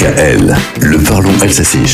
[0.00, 1.84] DKL, le parlons alsacien.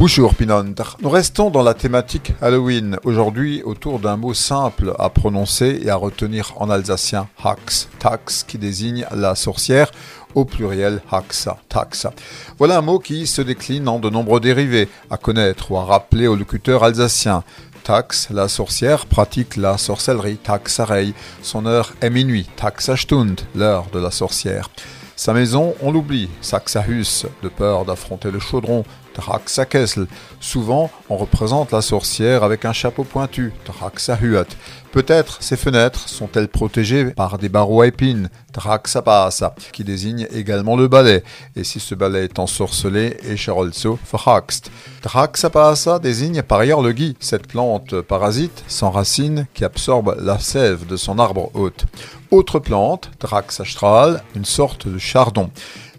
[0.00, 0.82] Bonjour Pinonter.
[1.00, 5.94] Nous restons dans la thématique Halloween, aujourd'hui autour d'un mot simple à prononcer et à
[5.94, 9.92] retenir en alsacien, Hax, tax, qui désigne la sorcière,
[10.34, 12.12] au pluriel Haxa, taxa.
[12.58, 16.26] Voilà un mot qui se décline en de nombreux dérivés, à connaître ou à rappeler
[16.26, 17.44] au locuteur alsacien.
[17.84, 21.14] Tax, la sorcière, pratique la sorcellerie, taxareille.
[21.42, 24.68] Son heure est minuit, taxastund, l'heure de la sorcière.
[25.16, 30.06] Sa maison, on l'oublie, Saxahus, de peur d'affronter le chaudron, Traxakesl.
[30.40, 34.46] Souvent, on représente la sorcière avec un chapeau pointu, Traxahuat.
[34.92, 40.86] Peut-être ses fenêtres sont-elles protégées par des barreaux à épines, Traxapasa, qui désigne également le
[40.86, 41.24] balai.
[41.56, 44.70] Et si ce balai est ensorcelé, Echerolso Verhaxt.
[45.00, 50.86] Traxapasa désigne par ailleurs le gui, cette plante parasite sans racines qui absorbe la sève
[50.86, 51.86] de son arbre hôte.
[52.30, 55.48] Autre plante, Draxastral, une sorte de chardon.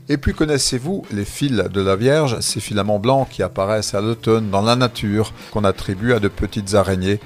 [0.09, 4.49] Et puis connaissez-vous les fils de la Vierge, ces filaments blancs qui apparaissent à l'automne
[4.49, 7.21] dans la nature, qu'on attribue à de petites araignées,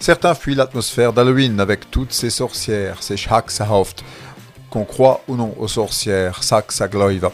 [0.00, 4.04] Certains fuient l'atmosphère d'Halloween avec toutes ces sorcières, ces Schhaxahoft,
[4.70, 7.32] qu'on croit ou non aux sorcières, Saxagloiva.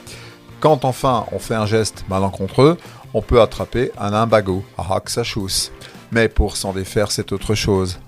[0.61, 2.79] Quand enfin on fait un geste malencontreux,
[3.15, 5.71] on peut attraper un imbago, Haxachus.
[6.13, 7.99] Mais pour s'en défaire, c'est autre chose.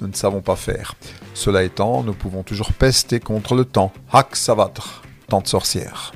[0.00, 0.94] Nous ne savons pas faire.
[1.34, 3.92] Cela étant, nous pouvons toujours pester contre le temps.
[4.12, 6.12] Haxavatr, temps de sorcière.